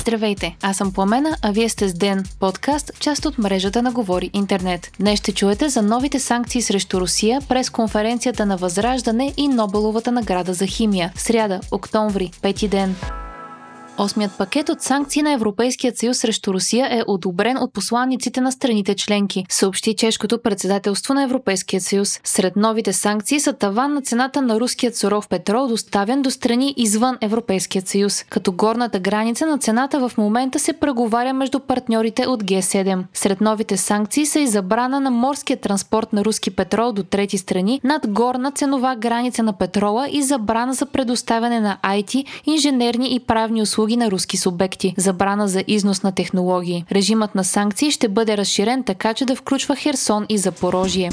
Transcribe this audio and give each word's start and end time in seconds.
Здравейте, 0.00 0.56
аз 0.62 0.76
съм 0.76 0.92
Пламена, 0.92 1.36
а 1.42 1.52
вие 1.52 1.68
сте 1.68 1.88
с 1.88 1.94
Ден, 1.94 2.24
подкаст, 2.38 2.92
част 3.00 3.26
от 3.26 3.38
мрежата 3.38 3.82
на 3.82 3.92
Говори 3.92 4.30
Интернет. 4.32 4.90
Днес 5.00 5.18
ще 5.18 5.32
чуете 5.32 5.68
за 5.68 5.82
новите 5.82 6.20
санкции 6.20 6.62
срещу 6.62 7.00
Русия 7.00 7.40
през 7.48 7.70
конференцията 7.70 8.46
на 8.46 8.56
Възраждане 8.56 9.34
и 9.36 9.48
Нобеловата 9.48 10.12
награда 10.12 10.54
за 10.54 10.66
химия. 10.66 11.12
Сряда, 11.16 11.60
октомври, 11.70 12.30
пети 12.42 12.68
ден. 12.68 12.96
Осмият 14.02 14.32
пакет 14.38 14.68
от 14.68 14.82
санкции 14.82 15.22
на 15.22 15.32
Европейският 15.32 15.98
съюз 15.98 16.18
срещу 16.18 16.54
Русия 16.54 16.88
е 16.90 17.02
одобрен 17.06 17.58
от 17.58 17.72
посланниците 17.72 18.40
на 18.40 18.52
страните 18.52 18.94
членки, 18.94 19.46
съобщи 19.48 19.96
чешкото 19.96 20.42
председателство 20.42 21.14
на 21.14 21.22
Европейския 21.22 21.80
съюз. 21.80 22.20
Сред 22.24 22.56
новите 22.56 22.92
санкции 22.92 23.40
са 23.40 23.52
таван 23.52 23.94
на 23.94 24.02
цената 24.02 24.42
на 24.42 24.60
руският 24.60 24.96
суров 24.96 25.28
петрол, 25.28 25.68
доставен 25.68 26.22
до 26.22 26.30
страни 26.30 26.74
извън 26.76 27.18
Европейският 27.20 27.88
съюз, 27.88 28.24
като 28.30 28.52
горната 28.52 28.98
граница 28.98 29.46
на 29.46 29.58
цената 29.58 30.08
в 30.08 30.18
момента 30.18 30.58
се 30.58 30.72
преговаря 30.72 31.32
между 31.32 31.60
партньорите 31.60 32.26
от 32.26 32.44
Г7. 32.44 33.04
Сред 33.14 33.40
новите 33.40 33.76
санкции 33.76 34.26
са 34.26 34.40
и 34.40 34.46
забрана 34.46 35.00
на 35.00 35.10
морския 35.10 35.56
транспорт 35.56 36.12
на 36.12 36.24
руски 36.24 36.50
петрол 36.50 36.92
до 36.92 37.02
трети 37.02 37.38
страни 37.38 37.80
над 37.84 38.08
горна 38.08 38.52
ценова 38.52 38.96
граница 38.96 39.42
на 39.42 39.52
петрола 39.52 40.08
и 40.10 40.22
забрана 40.22 40.74
за 40.74 40.86
предоставяне 40.86 41.60
на 41.60 41.78
IT, 41.82 42.26
инженерни 42.46 43.14
и 43.14 43.20
правни 43.20 43.62
услуги 43.62 43.89
услуги 43.90 44.04
на 44.04 44.10
руски 44.10 44.36
субекти, 44.36 44.94
забрана 44.98 45.48
за 45.48 45.64
износ 45.66 46.02
на 46.02 46.12
технологии. 46.12 46.84
Режимът 46.92 47.34
на 47.34 47.44
санкции 47.44 47.90
ще 47.90 48.08
бъде 48.08 48.36
разширен 48.36 48.84
така, 48.84 49.14
че 49.14 49.24
да 49.24 49.36
включва 49.36 49.76
Херсон 49.76 50.26
и 50.28 50.38
Запорожие. 50.38 51.10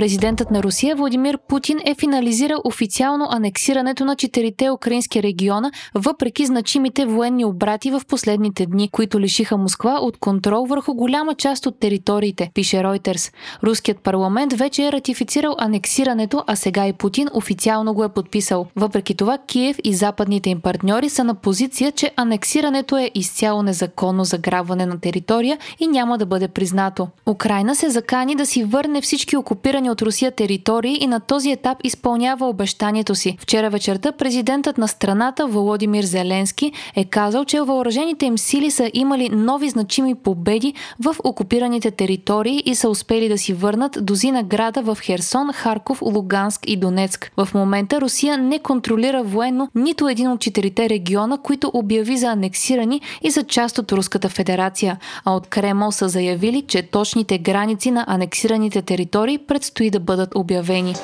Президентът 0.00 0.50
на 0.50 0.62
Русия 0.62 0.96
Владимир 0.96 1.38
Путин 1.48 1.78
е 1.84 1.94
финализирал 1.94 2.60
официално 2.64 3.28
анексирането 3.30 4.04
на 4.04 4.16
четирите 4.16 4.70
украински 4.70 5.22
региона, 5.22 5.70
въпреки 5.94 6.46
значимите 6.46 7.06
военни 7.06 7.44
обрати 7.44 7.90
в 7.90 8.02
последните 8.08 8.66
дни, 8.66 8.88
които 8.88 9.20
лишиха 9.20 9.56
Москва 9.56 9.98
от 10.02 10.16
контрол 10.16 10.64
върху 10.64 10.94
голяма 10.94 11.34
част 11.34 11.66
от 11.66 11.80
териториите, 11.80 12.50
пише 12.54 12.76
Reuters. 12.76 13.32
Руският 13.64 13.98
парламент 13.98 14.52
вече 14.52 14.86
е 14.86 14.92
ратифицирал 14.92 15.54
анексирането, 15.58 16.44
а 16.46 16.56
сега 16.56 16.86
и 16.86 16.92
Путин 16.92 17.28
официално 17.34 17.94
го 17.94 18.04
е 18.04 18.08
подписал. 18.08 18.66
Въпреки 18.76 19.14
това, 19.14 19.38
Киев 19.38 19.76
и 19.84 19.94
западните 19.94 20.50
им 20.50 20.60
партньори 20.60 21.08
са 21.08 21.24
на 21.24 21.34
позиция, 21.34 21.92
че 21.92 22.12
анексирането 22.16 22.96
е 22.96 23.10
изцяло 23.14 23.62
незаконно 23.62 24.24
заграбване 24.24 24.86
на 24.86 25.00
територия 25.00 25.58
и 25.80 25.86
няма 25.86 26.18
да 26.18 26.26
бъде 26.26 26.48
признато. 26.48 27.08
Украина 27.26 27.74
се 27.74 27.90
закани 27.90 28.34
да 28.34 28.46
си 28.46 28.64
върне 28.64 29.00
всички 29.00 29.36
окупирани 29.36 29.89
от 29.90 30.02
Русия 30.02 30.30
територии 30.30 30.98
и 31.00 31.06
на 31.06 31.20
този 31.20 31.50
етап 31.50 31.78
изпълнява 31.84 32.48
обещанието 32.48 33.14
си. 33.14 33.36
Вчера 33.40 33.70
вечерта 33.70 34.12
президентът 34.12 34.78
на 34.78 34.88
страната 34.88 35.46
Володимир 35.46 36.04
Зеленски 36.04 36.72
е 36.96 37.04
казал, 37.04 37.44
че 37.44 37.60
въоръжените 37.60 38.26
им 38.26 38.38
сили 38.38 38.70
са 38.70 38.90
имали 38.94 39.28
нови 39.28 39.68
значими 39.68 40.14
победи 40.14 40.74
в 41.04 41.16
окупираните 41.24 41.90
територии 41.90 42.62
и 42.66 42.74
са 42.74 42.88
успели 42.88 43.28
да 43.28 43.38
си 43.38 43.52
върнат 43.52 43.98
дозина 44.00 44.42
града 44.42 44.82
в 44.82 44.98
Херсон, 45.02 45.52
Харков, 45.52 46.02
Луганск 46.02 46.60
и 46.66 46.76
Донецк. 46.76 47.32
В 47.36 47.48
момента 47.54 48.00
Русия 48.00 48.38
не 48.38 48.58
контролира 48.58 49.22
военно 49.22 49.68
нито 49.74 50.08
един 50.08 50.30
от 50.30 50.40
четирите 50.40 50.88
региона, 50.88 51.38
които 51.38 51.70
обяви 51.74 52.16
за 52.16 52.26
анексирани 52.26 53.00
и 53.22 53.30
за 53.30 53.42
част 53.42 53.78
от 53.78 53.92
Руската 53.92 54.28
федерация, 54.28 54.98
а 55.24 55.34
от 55.34 55.46
Кремъл 55.46 55.92
са 55.92 56.08
заявили, 56.08 56.62
че 56.62 56.82
точните 56.82 57.38
граници 57.38 57.90
на 57.90 58.04
анексираните 58.08 58.82
територии 58.82 59.38
предстоят 59.38 59.69
предстои 59.70 59.90
да 59.90 60.00
бъдат 60.00 60.34
обявени. 60.34 60.94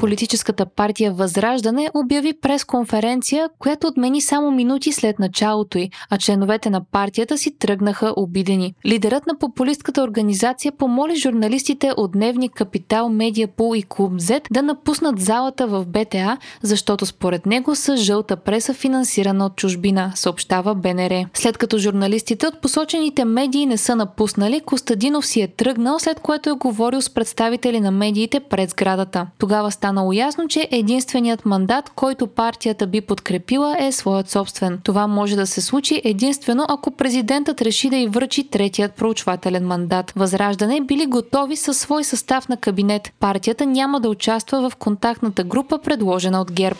Политическата 0.00 0.66
партия 0.66 1.12
Възраждане 1.12 1.90
обяви 1.94 2.32
пресконференция, 2.40 3.48
която 3.58 3.86
отмени 3.86 4.20
само 4.20 4.50
минути 4.50 4.92
след 4.92 5.18
началото 5.18 5.78
й, 5.78 5.90
а 6.10 6.18
членовете 6.18 6.70
на 6.70 6.84
партията 6.92 7.38
си 7.38 7.58
тръгнаха 7.58 8.14
обидени. 8.16 8.74
Лидерът 8.86 9.26
на 9.26 9.38
популистката 9.38 10.02
организация 10.02 10.72
помоли 10.72 11.16
журналистите 11.16 11.92
от 11.96 12.12
Дневник 12.12 12.52
Капитал, 12.52 13.08
Медиа 13.08 13.48
Пул 13.48 13.74
и 13.76 13.82
Клуб 13.82 14.12
Z 14.12 14.42
да 14.50 14.62
напуснат 14.62 15.20
залата 15.20 15.66
в 15.66 15.86
БТА, 15.86 16.38
защото 16.62 17.06
според 17.06 17.46
него 17.46 17.74
са 17.74 17.96
жълта 17.96 18.36
преса 18.36 18.74
финансирана 18.74 19.46
от 19.46 19.56
чужбина, 19.56 20.12
съобщава 20.14 20.74
БНР. 20.74 21.24
След 21.34 21.58
като 21.58 21.78
журналистите 21.78 22.46
от 22.46 22.60
посочените 22.60 23.24
медии 23.24 23.66
не 23.66 23.76
са 23.76 23.96
напуснали, 23.96 24.60
Костадинов 24.60 25.26
си 25.26 25.40
е 25.40 25.48
тръгнал, 25.48 25.98
след 25.98 26.20
което 26.20 26.50
е 26.50 26.52
говорил 26.52 27.00
с 27.00 27.10
представители 27.10 27.80
на 27.80 27.90
медиите 27.90 28.40
пред 28.40 28.70
сградата. 28.70 29.26
Тогава 29.38 29.70
стана 29.70 29.87
станало 29.88 30.12
ясно, 30.12 30.48
че 30.48 30.68
единственият 30.70 31.46
мандат, 31.46 31.90
който 31.94 32.26
партията 32.26 32.86
би 32.86 33.00
подкрепила 33.00 33.76
е 33.78 33.92
своят 33.92 34.30
собствен. 34.30 34.80
Това 34.84 35.06
може 35.06 35.36
да 35.36 35.46
се 35.46 35.60
случи 35.60 36.02
единствено 36.04 36.66
ако 36.68 36.90
президентът 36.90 37.62
реши 37.62 37.90
да 37.90 37.96
й 37.96 38.06
връчи 38.06 38.48
третият 38.48 38.94
проучвателен 38.94 39.66
мандат. 39.66 40.12
Възраждане 40.16 40.80
били 40.80 41.06
готови 41.06 41.56
със 41.56 41.78
свой 41.78 42.04
състав 42.04 42.48
на 42.48 42.56
кабинет. 42.56 43.12
Партията 43.20 43.66
няма 43.66 44.00
да 44.00 44.08
участва 44.08 44.70
в 44.70 44.76
контактната 44.76 45.44
група, 45.44 45.78
предложена 45.78 46.40
от 46.40 46.52
ГЕРБ. 46.52 46.78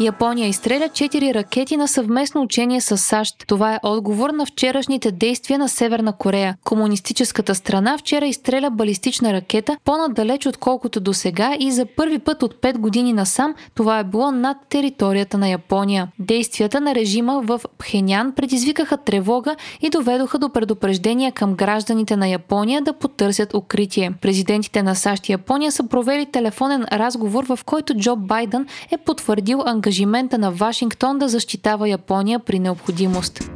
Япония 0.00 0.48
изстреля 0.48 0.88
4 0.88 1.34
ракети 1.34 1.76
на 1.76 1.88
съвместно 1.88 2.42
учение 2.42 2.80
с 2.80 2.98
САЩ. 2.98 3.44
Това 3.46 3.74
е 3.74 3.78
отговор 3.82 4.30
на 4.30 4.46
вчерашните 4.46 5.10
действия 5.10 5.58
на 5.58 5.68
Северна 5.68 6.12
Корея. 6.12 6.56
Комунистическата 6.64 7.54
страна 7.54 7.98
вчера 7.98 8.26
изстреля 8.26 8.70
балистична 8.70 9.32
ракета 9.32 9.76
по-надалеч 9.84 10.46
отколкото 10.46 11.00
до 11.00 11.14
сега 11.14 11.56
и 11.60 11.72
за 11.72 11.86
първи 11.86 12.18
път 12.18 12.42
от 12.42 12.54
5 12.54 12.78
години 12.78 13.12
насам 13.12 13.54
това 13.74 13.98
е 13.98 14.04
било 14.04 14.30
над 14.30 14.56
територията 14.68 15.38
на 15.38 15.48
Япония. 15.48 16.08
Действията 16.18 16.80
на 16.80 16.94
режима 16.94 17.40
в 17.44 17.60
Пхенян 17.78 18.32
предизвикаха 18.36 18.96
тревога 18.96 19.56
и 19.80 19.90
доведоха 19.90 20.38
до 20.38 20.48
предупреждения 20.48 21.32
към 21.32 21.54
гражданите 21.54 22.16
на 22.16 22.28
Япония 22.28 22.82
да 22.82 22.92
потърсят 22.92 23.54
укритие. 23.54 24.12
Президентите 24.22 24.82
на 24.82 24.94
САЩ 24.94 25.28
и 25.28 25.32
Япония 25.32 25.72
са 25.72 25.88
провели 25.88 26.26
телефонен 26.26 26.86
разговор, 26.92 27.44
в 27.44 27.58
който 27.64 27.94
Джо 27.94 28.16
Байден 28.16 28.66
е 28.90 28.98
потвърдил 28.98 29.62
ангажимент 29.66 29.87
ангажимента 29.88 30.38
на 30.38 30.50
Вашингтон 30.50 31.18
да 31.18 31.28
защитава 31.28 31.88
Япония 31.88 32.38
при 32.38 32.58
необходимост. 32.58 33.50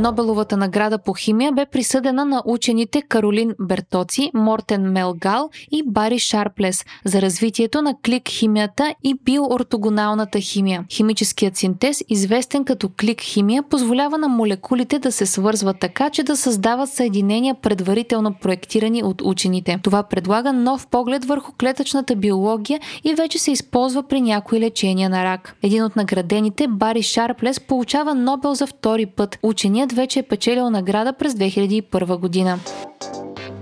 Нобеловата 0.00 0.56
награда 0.56 0.98
по 0.98 1.14
химия 1.14 1.52
бе 1.52 1.66
присъдена 1.66 2.24
на 2.24 2.42
учените 2.46 3.02
Каролин 3.02 3.54
Бертоци, 3.60 4.30
Мортен 4.34 4.92
Мелгал 4.92 5.50
и 5.70 5.82
Бари 5.86 6.18
Шарплес 6.18 6.84
за 7.04 7.22
развитието 7.22 7.82
на 7.82 7.94
клик 8.04 8.28
химията 8.28 8.94
и 9.04 9.14
биоортогоналната 9.24 10.40
химия. 10.40 10.84
Химическият 10.90 11.56
синтез, 11.56 12.04
известен 12.08 12.64
като 12.64 12.90
клик 13.00 13.20
химия, 13.20 13.62
позволява 13.62 14.18
на 14.18 14.28
молекулите 14.28 14.98
да 14.98 15.12
се 15.12 15.26
свързват 15.26 15.76
така, 15.80 16.10
че 16.10 16.22
да 16.22 16.36
създават 16.36 16.90
съединения 16.90 17.54
предварително 17.54 18.34
проектирани 18.34 19.02
от 19.02 19.22
учените. 19.22 19.78
Това 19.82 20.02
предлага 20.02 20.52
нов 20.52 20.86
поглед 20.86 21.24
върху 21.24 21.52
клетъчната 21.60 22.16
биология 22.16 22.80
и 23.04 23.14
вече 23.14 23.38
се 23.38 23.50
използва 23.50 24.02
при 24.02 24.20
някои 24.20 24.60
лечения 24.60 25.10
на 25.10 25.24
рак. 25.24 25.56
Един 25.62 25.84
от 25.84 25.96
наградените, 25.96 26.68
Бари 26.68 27.02
Шарплес, 27.02 27.60
получава 27.60 28.14
Нобел 28.14 28.54
за 28.54 28.66
втори 28.66 29.06
път. 29.06 29.38
Ученият 29.42 29.89
Филмът 29.90 30.02
вече 30.02 30.18
е 30.18 30.22
печелил 30.22 30.70
награда 30.70 31.12
през 31.12 31.32
2001 31.34 32.18
година. 32.18 32.58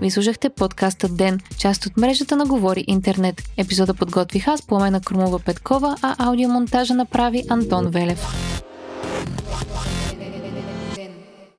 Ви 0.00 0.10
слушахте 0.10 0.48
подкаста 0.48 1.08
Ден, 1.08 1.40
част 1.58 1.86
от 1.86 1.96
мрежата 1.96 2.36
на 2.36 2.46
Говори 2.46 2.84
Интернет. 2.86 3.42
Епизода 3.56 3.94
подготвих 3.94 4.48
аз, 4.48 4.66
Пламена 4.66 5.00
Крумова 5.00 5.38
Петкова, 5.38 5.96
а 6.02 6.28
аудиомонтажа 6.28 6.94
направи 6.94 7.44
Антон 7.50 7.86
Велев. 7.86 8.47